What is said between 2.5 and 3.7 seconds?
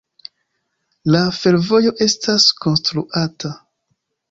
konstruata.